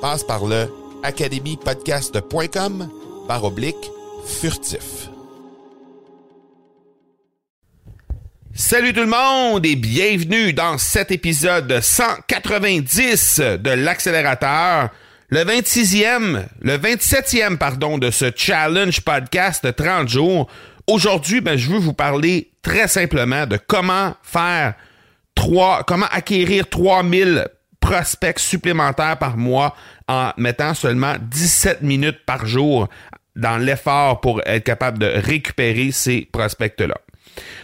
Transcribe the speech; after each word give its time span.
Passe 0.00 0.24
par 0.24 0.46
le 0.46 0.72
academypodcast.com 1.02 2.88
par 3.28 3.44
oblique 3.44 3.90
furtif. 4.26 5.10
Salut 8.54 8.94
tout 8.94 9.00
le 9.00 9.06
monde 9.06 9.66
et 9.66 9.76
bienvenue 9.76 10.54
dans 10.54 10.78
cet 10.78 11.10
épisode 11.10 11.80
190 11.80 13.40
de 13.60 13.70
l'accélérateur, 13.70 14.88
le 15.28 15.44
26e, 15.44 16.46
le 16.62 16.78
27e 16.78 17.58
pardon 17.58 17.98
de 17.98 18.10
ce 18.10 18.32
challenge 18.34 19.02
podcast 19.02 19.64
de 19.64 19.70
30 19.70 20.08
jours. 20.08 20.48
Aujourd'hui, 20.86 21.42
ben, 21.42 21.58
je 21.58 21.70
veux 21.70 21.78
vous 21.78 21.92
parler 21.92 22.50
très 22.62 22.88
simplement 22.88 23.46
de 23.46 23.58
comment 23.58 24.14
faire 24.22 24.74
trois, 25.34 25.84
comment 25.84 26.08
acquérir 26.10 26.70
3000 26.70 27.48
prospects 27.90 28.38
supplémentaires 28.38 29.18
par 29.18 29.36
mois 29.36 29.74
en 30.06 30.30
mettant 30.36 30.74
seulement 30.74 31.14
17 31.20 31.82
minutes 31.82 32.20
par 32.24 32.46
jour 32.46 32.88
dans 33.34 33.58
l'effort 33.58 34.20
pour 34.20 34.40
être 34.46 34.62
capable 34.62 35.00
de 35.00 35.06
récupérer 35.06 35.90
ces 35.90 36.28
prospects-là. 36.30 36.94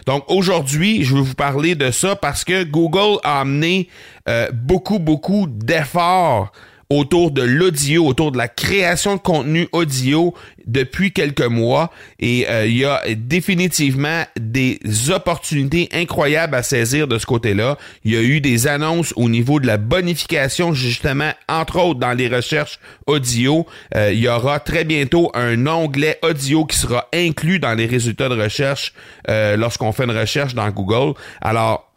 Donc 0.05 0.25
aujourd'hui, 0.27 1.05
je 1.05 1.15
vais 1.15 1.21
vous 1.21 1.33
parler 1.33 1.75
de 1.75 1.91
ça 1.91 2.17
parce 2.17 2.43
que 2.43 2.65
Google 2.65 3.19
a 3.23 3.39
amené 3.39 3.87
euh, 4.27 4.49
beaucoup, 4.51 4.99
beaucoup 4.99 5.47
d'efforts 5.47 6.51
autour 6.89 7.31
de 7.31 7.41
l'audio, 7.41 8.05
autour 8.05 8.31
de 8.31 8.37
la 8.37 8.47
création 8.47 9.15
de 9.15 9.21
contenu 9.21 9.67
audio 9.71 10.33
depuis 10.65 11.11
quelques 11.11 11.41
mois 11.41 11.91
et 12.19 12.47
euh, 12.49 12.65
il 12.65 12.77
y 12.77 12.85
a 12.85 13.01
définitivement 13.15 14.23
des 14.39 14.79
opportunités 15.09 15.89
incroyables 15.93 16.55
à 16.55 16.63
saisir 16.63 17.07
de 17.07 17.17
ce 17.17 17.25
côté-là. 17.25 17.77
Il 18.03 18.13
y 18.13 18.17
a 18.17 18.21
eu 18.21 18.41
des 18.41 18.67
annonces 18.67 19.13
au 19.15 19.29
niveau 19.29 19.59
de 19.59 19.67
la 19.67 19.77
bonification 19.77 20.73
justement 20.73 21.31
entre 21.49 21.79
autres 21.79 21.99
dans 21.99 22.13
les 22.13 22.27
recherches 22.27 22.79
audio. 23.05 23.65
Euh, 23.95 24.11
il 24.13 24.19
y 24.19 24.29
aura 24.29 24.59
très 24.59 24.85
bientôt 24.85 25.31
un 25.33 25.67
onglet 25.67 26.19
audio 26.23 26.65
qui 26.65 26.77
sera 26.77 27.07
inclus 27.13 27.59
dans 27.59 27.73
les 27.73 27.85
résultats 27.85 28.29
de 28.29 28.41
recherche 28.41 28.93
euh, 29.29 29.57
lorsqu'on 29.57 29.91
fait 29.91 30.05
une 30.05 30.17
recherche 30.17 30.55
dans 30.55 30.69
Google. 30.69 31.13
Alors 31.41 31.87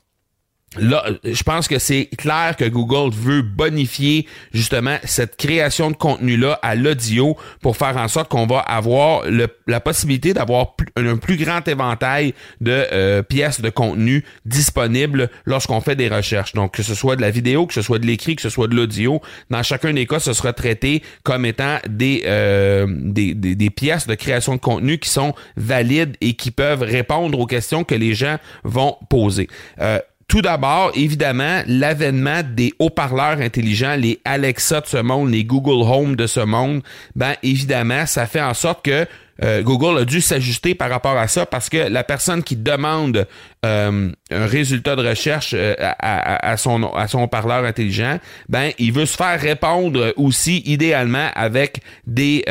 Là, 0.78 1.04
je 1.24 1.42
pense 1.42 1.66
que 1.66 1.80
c'est 1.80 2.08
clair 2.16 2.54
que 2.56 2.64
Google 2.64 3.12
veut 3.12 3.42
bonifier 3.42 4.28
justement 4.52 4.98
cette 5.02 5.36
création 5.36 5.90
de 5.90 5.96
contenu-là 5.96 6.60
à 6.62 6.76
l'audio 6.76 7.36
pour 7.60 7.76
faire 7.76 7.96
en 7.96 8.06
sorte 8.06 8.30
qu'on 8.30 8.46
va 8.46 8.60
avoir 8.60 9.24
la 9.66 9.80
possibilité 9.80 10.32
d'avoir 10.32 10.76
un 10.94 11.16
plus 11.16 11.36
grand 11.36 11.66
éventail 11.66 12.34
de 12.60 12.86
euh, 12.92 13.22
pièces 13.24 13.60
de 13.60 13.68
contenu 13.68 14.24
disponibles 14.46 15.28
lorsqu'on 15.44 15.80
fait 15.80 15.96
des 15.96 16.08
recherches. 16.08 16.52
Donc, 16.52 16.74
que 16.74 16.84
ce 16.84 16.94
soit 16.94 17.16
de 17.16 17.20
la 17.20 17.32
vidéo, 17.32 17.66
que 17.66 17.74
ce 17.74 17.82
soit 17.82 17.98
de 17.98 18.06
l'écrit, 18.06 18.36
que 18.36 18.42
ce 18.42 18.48
soit 18.48 18.68
de 18.68 18.76
l'audio, 18.76 19.20
dans 19.50 19.64
chacun 19.64 19.92
des 19.92 20.06
cas, 20.06 20.20
ce 20.20 20.32
sera 20.32 20.52
traité 20.52 21.02
comme 21.24 21.46
étant 21.46 21.78
des, 21.88 22.22
euh, 22.26 22.86
des, 22.88 23.34
des, 23.34 23.70
pièces 23.70 24.06
de 24.06 24.14
création 24.14 24.54
de 24.54 24.60
contenu 24.60 24.98
qui 24.98 25.10
sont 25.10 25.34
valides 25.56 26.16
et 26.20 26.34
qui 26.34 26.52
peuvent 26.52 26.82
répondre 26.82 27.40
aux 27.40 27.46
questions 27.46 27.82
que 27.82 27.96
les 27.96 28.14
gens 28.14 28.38
vont 28.62 28.96
poser. 29.08 29.48
Euh, 29.80 29.98
tout 30.30 30.42
d'abord, 30.42 30.92
évidemment, 30.94 31.62
l'avènement 31.66 32.42
des 32.44 32.72
haut-parleurs 32.78 33.40
intelligents, 33.40 33.96
les 33.96 34.20
Alexa 34.24 34.80
de 34.80 34.86
ce 34.86 34.98
monde, 34.98 35.32
les 35.32 35.42
Google 35.42 35.82
Home 35.82 36.14
de 36.14 36.28
ce 36.28 36.38
monde, 36.38 36.82
ben 37.16 37.34
évidemment, 37.42 38.06
ça 38.06 38.26
fait 38.26 38.40
en 38.40 38.54
sorte 38.54 38.84
que 38.84 39.06
euh, 39.42 39.62
Google 39.62 39.98
a 39.98 40.04
dû 40.04 40.20
s'ajuster 40.20 40.74
par 40.74 40.90
rapport 40.90 41.16
à 41.16 41.28
ça 41.28 41.46
parce 41.46 41.68
que 41.68 41.76
la 41.76 42.04
personne 42.04 42.42
qui 42.42 42.56
demande 42.56 43.26
euh, 43.64 44.10
un 44.30 44.46
résultat 44.46 44.96
de 44.96 45.06
recherche 45.06 45.54
euh, 45.54 45.74
à, 45.78 46.56
son 46.56 46.84
à 46.92 47.08
son 47.08 47.28
parleur 47.28 47.64
intelligent, 47.64 48.18
ben 48.48 48.70
il 48.78 48.92
veut 48.92 49.06
se 49.06 49.16
faire 49.16 49.40
répondre 49.40 50.12
aussi 50.16 50.62
idéalement 50.66 51.28
avec 51.34 51.80
des 52.06 52.44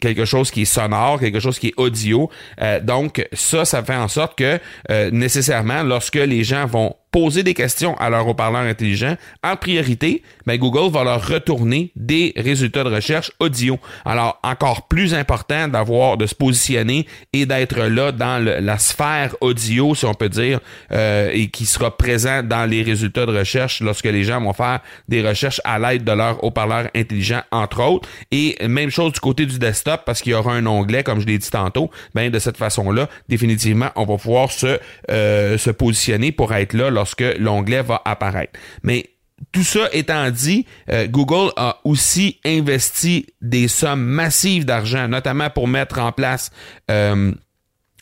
quelque 0.00 0.24
chose 0.24 0.50
qui 0.50 0.62
est 0.62 0.66
sonore, 0.66 1.20
quelque 1.20 1.40
chose 1.40 1.58
qui 1.58 1.68
est 1.68 1.74
audio. 1.76 2.30
donc 2.82 3.26
ça, 3.32 3.64
ça 3.64 3.82
fait 3.82 3.94
en 3.94 4.08
sorte 4.08 4.36
que 4.38 4.60
nécessairement 5.10 5.82
lorsque 5.82 6.16
les 6.16 6.44
gens 6.44 6.66
vont 6.66 6.94
poser 7.16 7.42
des 7.42 7.54
questions 7.54 7.96
à 7.96 8.10
leur 8.10 8.28
haut-parleur 8.28 8.60
intelligent, 8.60 9.16
en 9.42 9.56
priorité, 9.56 10.22
ben 10.44 10.58
Google 10.58 10.92
va 10.92 11.02
leur 11.02 11.26
retourner 11.26 11.90
des 11.96 12.34
résultats 12.36 12.84
de 12.84 12.94
recherche 12.94 13.32
audio. 13.40 13.78
Alors, 14.04 14.38
encore 14.42 14.86
plus 14.86 15.14
important 15.14 15.66
d'avoir, 15.66 16.18
de 16.18 16.26
se 16.26 16.34
positionner 16.34 17.06
et 17.32 17.46
d'être 17.46 17.80
là 17.80 18.12
dans 18.12 18.44
la 18.44 18.76
sphère 18.76 19.34
audio, 19.40 19.94
si 19.94 20.04
on 20.04 20.12
peut 20.12 20.28
dire, 20.28 20.60
euh, 20.92 21.30
et 21.32 21.48
qui 21.48 21.64
sera 21.64 21.96
présent 21.96 22.42
dans 22.42 22.68
les 22.68 22.82
résultats 22.82 23.24
de 23.24 23.38
recherche 23.38 23.80
lorsque 23.80 24.04
les 24.04 24.22
gens 24.22 24.42
vont 24.42 24.52
faire 24.52 24.80
des 25.08 25.26
recherches 25.26 25.62
à 25.64 25.78
l'aide 25.78 26.04
de 26.04 26.12
leur 26.12 26.44
haut-parleur 26.44 26.90
intelligent, 26.94 27.40
entre 27.50 27.82
autres. 27.82 28.06
Et 28.30 28.58
même 28.68 28.90
chose 28.90 29.12
du 29.12 29.20
côté 29.20 29.46
du 29.46 29.58
desktop, 29.58 30.02
parce 30.04 30.20
qu'il 30.20 30.32
y 30.32 30.34
aura 30.34 30.52
un 30.52 30.66
onglet, 30.66 31.02
comme 31.02 31.20
je 31.22 31.26
l'ai 31.26 31.38
dit 31.38 31.50
tantôt, 31.50 31.90
ben 32.14 32.30
de 32.30 32.38
cette 32.38 32.58
façon-là, 32.58 33.08
définitivement, 33.26 33.88
on 33.96 34.04
va 34.04 34.18
pouvoir 34.18 34.52
se, 34.52 34.78
euh, 35.10 35.56
se 35.56 35.70
positionner 35.70 36.30
pour 36.30 36.52
être 36.52 36.74
là 36.74 36.90
lorsque 36.90 37.05
l'onglet 37.38 37.82
va 37.82 38.02
apparaître. 38.04 38.58
Mais 38.82 39.10
tout 39.52 39.64
ça 39.64 39.88
étant 39.92 40.30
dit, 40.30 40.66
euh, 40.90 41.06
Google 41.06 41.52
a 41.56 41.78
aussi 41.84 42.40
investi 42.44 43.26
des 43.42 43.68
sommes 43.68 44.02
massives 44.02 44.64
d'argent, 44.64 45.08
notamment 45.08 45.50
pour 45.50 45.68
mettre 45.68 45.98
en 45.98 46.10
place 46.12 46.50
euh, 46.90 47.32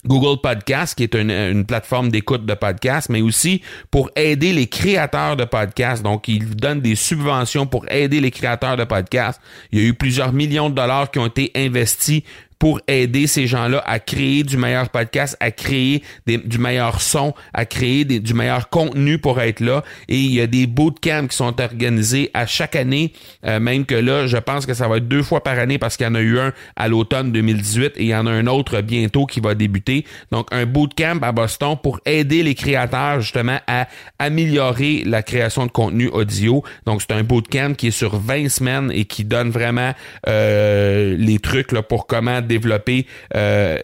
Google 0.06 0.40
Podcast, 0.40 0.96
qui 0.96 1.02
est 1.02 1.14
une, 1.14 1.30
une 1.30 1.64
plateforme 1.64 2.10
d'écoute 2.10 2.44
de 2.44 2.54
podcasts, 2.54 3.08
mais 3.08 3.22
aussi 3.22 3.62
pour 3.90 4.10
aider 4.16 4.52
les 4.52 4.66
créateurs 4.66 5.36
de 5.36 5.44
podcasts. 5.44 6.02
Donc, 6.02 6.28
ils 6.28 6.54
donnent 6.54 6.80
des 6.80 6.94
subventions 6.94 7.66
pour 7.66 7.84
aider 7.90 8.20
les 8.20 8.30
créateurs 8.30 8.76
de 8.76 8.84
podcasts. 8.84 9.40
Il 9.72 9.80
y 9.80 9.82
a 9.84 9.88
eu 9.88 9.94
plusieurs 9.94 10.32
millions 10.32 10.70
de 10.70 10.74
dollars 10.74 11.10
qui 11.10 11.18
ont 11.18 11.26
été 11.26 11.50
investis 11.54 12.22
pour 12.64 12.80
aider 12.88 13.26
ces 13.26 13.46
gens-là 13.46 13.82
à 13.84 13.98
créer 13.98 14.42
du 14.42 14.56
meilleur 14.56 14.88
podcast, 14.88 15.36
à 15.38 15.50
créer 15.50 16.02
du 16.26 16.56
meilleur 16.56 17.02
son, 17.02 17.34
à 17.52 17.66
créer 17.66 18.06
du 18.06 18.32
meilleur 18.32 18.70
contenu 18.70 19.18
pour 19.18 19.38
être 19.42 19.60
là. 19.60 19.84
Et 20.08 20.16
il 20.16 20.32
y 20.32 20.40
a 20.40 20.46
des 20.46 20.66
bootcamps 20.66 21.26
qui 21.26 21.36
sont 21.36 21.60
organisés 21.60 22.30
à 22.32 22.46
chaque 22.46 22.74
année, 22.74 23.12
euh, 23.44 23.60
même 23.60 23.84
que 23.84 23.94
là, 23.94 24.26
je 24.26 24.38
pense 24.38 24.64
que 24.64 24.72
ça 24.72 24.88
va 24.88 24.96
être 24.96 25.08
deux 25.08 25.22
fois 25.22 25.42
par 25.42 25.58
année 25.58 25.76
parce 25.76 25.98
qu'il 25.98 26.06
y 26.06 26.08
en 26.08 26.14
a 26.14 26.22
eu 26.22 26.38
un 26.38 26.54
à 26.74 26.88
l'automne 26.88 27.32
2018 27.32 27.84
et 27.96 28.04
il 28.04 28.06
y 28.06 28.14
en 28.14 28.26
a 28.26 28.30
un 28.30 28.46
autre 28.46 28.80
bientôt 28.80 29.26
qui 29.26 29.40
va 29.40 29.54
débuter. 29.54 30.06
Donc, 30.32 30.48
un 30.50 30.64
bootcamp 30.64 31.18
à 31.20 31.32
Boston 31.32 31.76
pour 31.82 32.00
aider 32.06 32.42
les 32.42 32.54
créateurs 32.54 33.20
justement 33.20 33.58
à 33.66 33.88
améliorer 34.18 35.02
la 35.04 35.22
création 35.22 35.66
de 35.66 35.70
contenu 35.70 36.08
audio. 36.08 36.64
Donc, 36.86 37.02
c'est 37.02 37.12
un 37.12 37.24
bootcamp 37.24 37.74
qui 37.74 37.88
est 37.88 37.90
sur 37.90 38.18
20 38.18 38.48
semaines 38.48 38.90
et 38.90 39.04
qui 39.04 39.24
donne 39.24 39.50
vraiment 39.50 39.92
euh, 40.26 41.14
les 41.18 41.38
trucs 41.40 41.70
là, 41.70 41.82
pour 41.82 42.06
comment 42.06 42.40
développer 42.54 43.06
euh, 43.34 43.78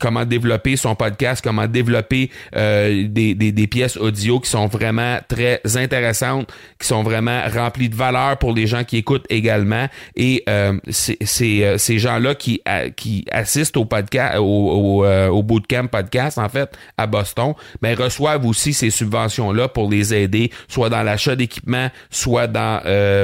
comment 0.00 0.24
développer 0.24 0.76
son 0.76 0.94
podcast, 0.94 1.42
comment 1.42 1.66
développer 1.66 2.30
euh, 2.54 3.06
des, 3.08 3.34
des, 3.34 3.52
des, 3.52 3.66
pièces 3.66 3.96
audio 3.96 4.38
qui 4.40 4.50
sont 4.50 4.66
vraiment 4.66 5.18
très 5.28 5.60
intéressantes, 5.76 6.52
qui 6.78 6.86
sont 6.86 7.02
vraiment 7.02 7.42
remplies 7.52 7.88
de 7.88 7.94
valeur 7.94 8.36
pour 8.38 8.52
les 8.52 8.66
gens 8.66 8.84
qui 8.84 8.98
écoutent 8.98 9.26
également. 9.30 9.86
Et 10.14 10.42
euh, 10.48 10.78
c'est 10.90 11.78
ces 11.78 11.98
gens-là 11.98 12.34
qui, 12.34 12.62
qui 12.96 13.24
assistent 13.30 13.76
au 13.76 13.84
podcast, 13.84 14.38
au, 14.38 14.42
au, 14.42 15.06
au, 15.06 15.42
bootcamp 15.42 15.86
podcast, 15.86 16.38
en 16.38 16.48
fait, 16.48 16.70
à 16.98 17.06
Boston, 17.06 17.54
ben, 17.80 17.96
reçoivent 17.96 18.44
aussi 18.44 18.72
ces 18.72 18.90
subventions-là 18.90 19.68
pour 19.68 19.90
les 19.90 20.14
aider, 20.14 20.50
soit 20.68 20.90
dans 20.90 21.02
l'achat 21.02 21.36
d'équipements, 21.36 21.88
soit 22.10 22.46
dans, 22.46 22.80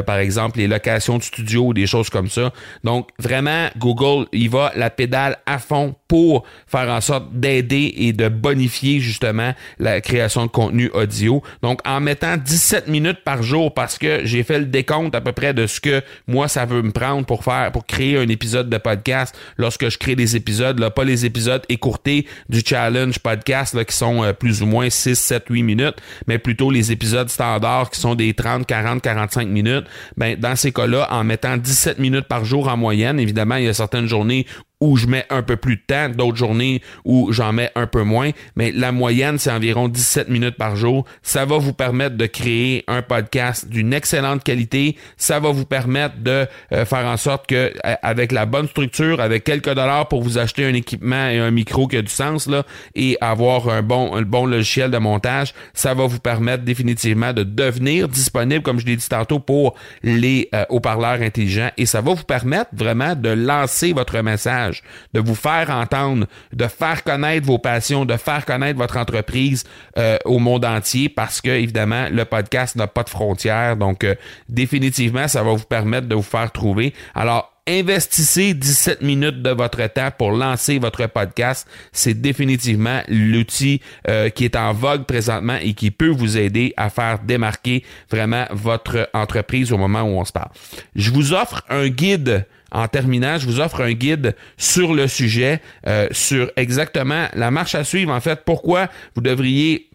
par 0.06 0.18
exemple, 0.18 0.58
les 0.58 0.68
locations 0.68 1.18
de 1.18 1.22
studio 1.22 1.66
ou 1.66 1.74
des 1.74 1.86
choses 1.86 2.10
comme 2.10 2.28
ça. 2.28 2.52
Donc, 2.84 3.08
vraiment, 3.18 3.68
Google, 3.78 4.26
il 4.32 4.50
va 4.50 4.61
la 4.74 4.90
pédale 4.90 5.38
à 5.46 5.58
fond 5.58 5.94
pour 6.12 6.44
faire 6.66 6.90
en 6.90 7.00
sorte 7.00 7.32
d'aider 7.32 7.94
et 7.96 8.12
de 8.12 8.28
bonifier 8.28 9.00
justement 9.00 9.54
la 9.78 10.02
création 10.02 10.44
de 10.44 10.50
contenu 10.50 10.90
audio. 10.92 11.42
Donc, 11.62 11.80
en 11.86 12.00
mettant 12.00 12.36
17 12.36 12.86
minutes 12.88 13.24
par 13.24 13.42
jour, 13.42 13.72
parce 13.72 13.96
que 13.96 14.20
j'ai 14.26 14.42
fait 14.42 14.58
le 14.58 14.66
décompte 14.66 15.14
à 15.14 15.22
peu 15.22 15.32
près 15.32 15.54
de 15.54 15.66
ce 15.66 15.80
que 15.80 16.02
moi, 16.26 16.48
ça 16.48 16.66
veut 16.66 16.82
me 16.82 16.90
prendre 16.90 17.24
pour 17.24 17.44
faire, 17.44 17.72
pour 17.72 17.86
créer 17.86 18.18
un 18.18 18.28
épisode 18.28 18.68
de 18.68 18.76
podcast 18.76 19.34
lorsque 19.56 19.88
je 19.88 19.96
crée 19.96 20.14
des 20.14 20.36
épisodes, 20.36 20.78
là, 20.78 20.90
pas 20.90 21.04
les 21.04 21.24
épisodes 21.24 21.62
écourtés 21.70 22.26
du 22.50 22.60
challenge 22.60 23.18
podcast, 23.18 23.72
là, 23.72 23.86
qui 23.86 23.96
sont 23.96 24.22
euh, 24.22 24.34
plus 24.34 24.60
ou 24.60 24.66
moins 24.66 24.90
6, 24.90 25.18
7, 25.18 25.44
8 25.48 25.62
minutes, 25.62 25.96
mais 26.26 26.38
plutôt 26.38 26.70
les 26.70 26.92
épisodes 26.92 27.30
standards 27.30 27.88
qui 27.88 27.98
sont 27.98 28.14
des 28.16 28.34
30, 28.34 28.66
40, 28.66 29.00
45 29.00 29.48
minutes. 29.48 29.86
Ben, 30.18 30.38
dans 30.38 30.56
ces 30.56 30.72
cas-là, 30.72 31.08
en 31.10 31.24
mettant 31.24 31.56
17 31.56 31.98
minutes 31.98 32.28
par 32.28 32.44
jour 32.44 32.68
en 32.68 32.76
moyenne, 32.76 33.18
évidemment, 33.18 33.56
il 33.56 33.64
y 33.64 33.68
a 33.68 33.72
certaines 33.72 34.08
journées 34.08 34.46
où 34.82 34.96
je 34.96 35.06
mets 35.06 35.24
un 35.30 35.42
peu 35.42 35.56
plus 35.56 35.76
de 35.76 35.82
temps, 35.86 36.08
d'autres 36.08 36.36
journées 36.36 36.82
où 37.04 37.32
j'en 37.32 37.52
mets 37.52 37.70
un 37.74 37.86
peu 37.86 38.02
moins, 38.02 38.30
mais 38.56 38.72
la 38.72 38.92
moyenne, 38.92 39.38
c'est 39.38 39.50
environ 39.50 39.88
17 39.88 40.28
minutes 40.28 40.56
par 40.56 40.76
jour. 40.76 41.04
Ça 41.22 41.44
va 41.44 41.58
vous 41.58 41.72
permettre 41.72 42.16
de 42.16 42.26
créer 42.26 42.84
un 42.88 43.02
podcast 43.02 43.68
d'une 43.68 43.92
excellente 43.92 44.42
qualité. 44.42 44.96
Ça 45.16 45.38
va 45.38 45.50
vous 45.50 45.64
permettre 45.64 46.16
de 46.18 46.46
euh, 46.72 46.84
faire 46.84 47.06
en 47.06 47.16
sorte 47.16 47.46
que, 47.46 47.72
avec 48.02 48.32
la 48.32 48.46
bonne 48.46 48.68
structure, 48.68 49.20
avec 49.20 49.44
quelques 49.44 49.72
dollars 49.72 50.08
pour 50.08 50.22
vous 50.22 50.38
acheter 50.38 50.64
un 50.64 50.74
équipement 50.74 51.28
et 51.28 51.38
un 51.38 51.50
micro 51.50 51.86
qui 51.86 51.96
a 51.96 52.02
du 52.02 52.12
sens, 52.12 52.48
là, 52.48 52.64
et 52.94 53.16
avoir 53.20 53.68
un 53.68 53.82
bon, 53.82 54.14
un 54.16 54.22
bon 54.22 54.46
logiciel 54.46 54.90
de 54.90 54.98
montage, 54.98 55.54
ça 55.74 55.94
va 55.94 56.06
vous 56.06 56.20
permettre 56.20 56.64
définitivement 56.64 57.32
de 57.32 57.44
devenir 57.44 58.08
disponible, 58.08 58.62
comme 58.62 58.80
je 58.80 58.86
l'ai 58.86 58.96
dit 58.96 59.08
tantôt, 59.08 59.38
pour 59.38 59.74
les 60.02 60.48
euh, 60.54 60.64
haut-parleurs 60.70 61.22
intelligents 61.22 61.70
et 61.76 61.86
ça 61.86 62.00
va 62.00 62.14
vous 62.14 62.24
permettre 62.24 62.70
vraiment 62.72 63.14
de 63.14 63.28
lancer 63.28 63.92
votre 63.92 64.18
message 64.20 64.71
de 65.12 65.20
vous 65.20 65.34
faire 65.34 65.70
entendre, 65.70 66.26
de 66.52 66.66
faire 66.66 67.04
connaître 67.04 67.46
vos 67.46 67.58
passions, 67.58 68.04
de 68.04 68.16
faire 68.16 68.44
connaître 68.44 68.78
votre 68.78 68.96
entreprise 68.96 69.64
euh, 69.98 70.16
au 70.24 70.38
monde 70.38 70.64
entier 70.64 71.08
parce 71.08 71.40
que, 71.40 71.50
évidemment, 71.50 72.06
le 72.10 72.24
podcast 72.24 72.76
n'a 72.76 72.86
pas 72.86 73.02
de 73.02 73.10
frontières. 73.10 73.76
Donc, 73.76 74.04
euh, 74.04 74.14
définitivement, 74.48 75.28
ça 75.28 75.42
va 75.42 75.52
vous 75.52 75.64
permettre 75.64 76.08
de 76.08 76.14
vous 76.14 76.22
faire 76.22 76.50
trouver. 76.50 76.94
Alors, 77.14 77.51
investissez 77.68 78.54
17 78.54 79.02
minutes 79.02 79.42
de 79.42 79.50
votre 79.50 79.86
temps 79.86 80.10
pour 80.16 80.32
lancer 80.32 80.78
votre 80.78 81.06
podcast. 81.06 81.66
C'est 81.92 82.14
définitivement 82.14 83.02
l'outil 83.08 83.80
euh, 84.08 84.30
qui 84.30 84.44
est 84.44 84.56
en 84.56 84.72
vogue 84.72 85.04
présentement 85.04 85.56
et 85.60 85.74
qui 85.74 85.90
peut 85.90 86.08
vous 86.08 86.38
aider 86.38 86.74
à 86.76 86.90
faire 86.90 87.20
démarquer 87.20 87.84
vraiment 88.10 88.46
votre 88.50 89.08
entreprise 89.14 89.72
au 89.72 89.78
moment 89.78 90.02
où 90.02 90.18
on 90.18 90.24
se 90.24 90.32
parle. 90.32 90.50
Je 90.96 91.10
vous 91.10 91.32
offre 91.32 91.62
un 91.68 91.88
guide 91.88 92.46
en 92.72 92.88
terminant, 92.88 93.38
je 93.38 93.46
vous 93.46 93.60
offre 93.60 93.82
un 93.82 93.92
guide 93.92 94.34
sur 94.56 94.94
le 94.94 95.06
sujet, 95.06 95.60
euh, 95.86 96.08
sur 96.10 96.50
exactement 96.56 97.28
la 97.34 97.50
marche 97.50 97.74
à 97.74 97.84
suivre, 97.84 98.12
en 98.12 98.20
fait, 98.20 98.44
pourquoi 98.44 98.88
vous 99.14 99.20
devriez 99.20 99.90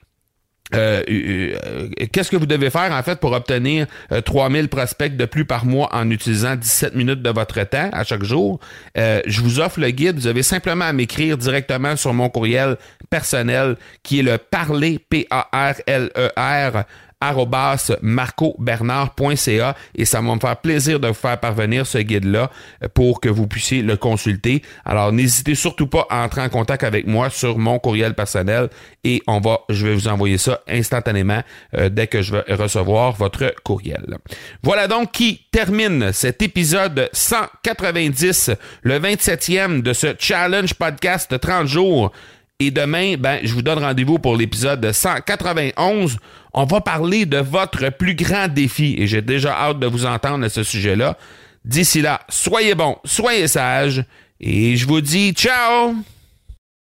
euh, 0.75 1.02
euh, 1.10 1.90
qu'est-ce 2.12 2.30
que 2.30 2.36
vous 2.36 2.46
devez 2.46 2.69
faire 2.69 2.92
en 2.92 3.02
fait 3.04 3.19
pour 3.19 3.31
obtenir 3.31 3.88
3000 4.25 4.68
prospects 4.68 5.16
de 5.16 5.25
plus 5.25 5.46
par 5.46 5.66
mois 5.66 5.90
en 5.94 6.10
utilisant 6.10 6.56
17 6.56 6.96
minutes 6.96 7.22
de 7.22 7.30
votre 7.30 7.64
temps 7.64 7.90
à 7.94 8.04
chaque 8.04 8.24
jour? 8.24 8.60
je 8.96 9.42
vous 9.42 9.60
offre 9.60 9.80
le 9.80 9.90
guide. 9.92 10.18
Vous 10.18 10.28
avez 10.28 10.44
simplement 10.44 10.86
à 10.86 10.94
m'écrire 10.94 11.38
directement 11.38 11.96
sur 11.96 12.14
mon 12.14 12.30
courriel 12.30 12.78
personnel 13.10 13.78
qui 14.04 14.19
est 14.19 14.24
le 14.24 14.38
parler, 14.38 15.00
P-A-R-L-E-R, 15.10 16.84
marcobernard.ca 17.22 19.75
et 19.96 20.06
ça 20.06 20.22
va 20.22 20.36
me 20.36 20.40
faire 20.40 20.58
plaisir 20.58 21.00
de 21.00 21.08
vous 21.08 21.14
faire 21.14 21.40
parvenir 21.40 21.86
ce 21.86 21.98
guide-là 21.98 22.52
pour 22.94 23.19
que 23.19 23.30
vous 23.30 23.48
puissiez 23.48 23.81
le 23.81 23.98
consulter. 23.98 24.62
Alors, 24.86 25.12
n'hésitez 25.12 25.56
surtout 25.56 25.88
pas 25.88 26.06
à 26.10 26.24
entrer 26.24 26.42
en 26.42 26.50
contact 26.50 26.84
avec 26.84 27.08
moi 27.08 27.30
sur 27.30 27.58
mon 27.58 27.80
courriel 27.80 28.14
personnel 28.14 28.69
et 29.04 29.22
on 29.28 29.40
va, 29.40 29.62
je 29.69 29.88
vais 29.88 29.94
vous 29.94 30.08
envoyer 30.08 30.38
ça 30.38 30.62
instantanément 30.68 31.42
euh, 31.75 31.90
dès 31.90 32.08
que 32.08 32.22
je 32.22 32.34
vais 32.34 32.54
recevoir 32.54 33.14
votre 33.14 33.54
courriel. 33.64 34.18
Voilà 34.64 34.88
donc 34.88 35.12
qui 35.12 35.42
termine 35.52 36.12
cet 36.12 36.42
épisode 36.42 37.10
190, 37.14 38.52
le 38.84 39.00
27e 39.00 39.81
de 39.81 39.94
ce 39.94 40.16
challenge 40.19 40.74
podcast 40.75 41.31
de 41.31 41.38
30 41.38 41.68
jours. 41.68 42.12
Et 42.59 42.71
demain, 42.71 43.18
ben, 43.19 43.39
je 43.44 43.54
vous 43.54 43.62
donne 43.62 43.77
rendez-vous 43.77 44.18
pour 44.18 44.36
l'épisode 44.36 44.92
191. 44.92 46.18
On 46.54 46.65
va 46.65 46.81
parler 46.81 47.27
de 47.27 47.38
votre 47.38 47.92
plus 47.92 48.15
grand 48.15 48.48
défi 48.48 48.95
et 48.98 49.06
j'ai 49.06 49.21
déjà 49.21 49.54
hâte 49.54 49.77
de 49.77 49.86
vous 49.86 50.07
entendre 50.07 50.44
à 50.44 50.50
ce 50.50 50.63
sujet-là. 50.63 51.18
D'ici 51.63 52.01
là, 52.01 52.21
soyez 52.30 52.74
bons, 52.74 52.98
soyez 53.06 53.48
sages 53.48 54.04
et 54.39 54.75
je 54.75 54.88
vous 54.88 55.01
dis 55.01 55.33
ciao! 55.33 55.98